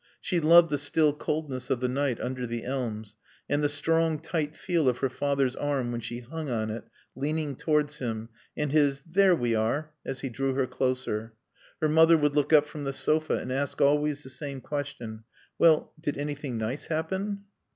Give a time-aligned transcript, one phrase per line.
[0.19, 3.17] She loved the still coldness of the night under the elms,
[3.47, 6.85] and the strong, tight feel of her father's arm when she hung on it
[7.15, 11.35] leaning towards him, and his "There we are" as he drew her closer.
[11.81, 15.23] Her mother would look up from the sofa and ask always the same question,
[15.59, 17.43] "Well, did anything nice happen?"